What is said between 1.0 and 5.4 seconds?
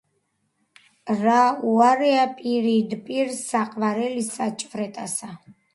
რა უარეა პირიდ- პირ საყვარელისა ჭვრეტასა!